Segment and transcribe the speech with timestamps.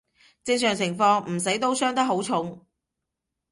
[0.43, 2.65] 正常情況唔死都傷得好重